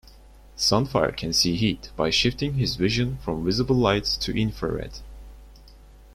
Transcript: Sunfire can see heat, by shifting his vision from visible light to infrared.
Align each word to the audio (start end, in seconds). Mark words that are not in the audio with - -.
Sunfire 0.57 1.15
can 1.15 1.31
see 1.31 1.55
heat, 1.55 1.91
by 1.95 2.09
shifting 2.09 2.55
his 2.55 2.75
vision 2.75 3.17
from 3.19 3.45
visible 3.45 3.75
light 3.75 4.05
to 4.05 4.31
infrared. 4.35 4.95